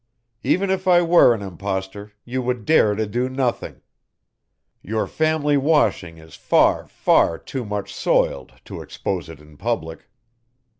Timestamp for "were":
1.03-1.31